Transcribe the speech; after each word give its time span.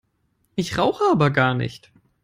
Ich 0.55 0.79
rauche 0.79 1.03
aber 1.11 1.29
gar 1.29 1.53
nicht! 1.53 1.91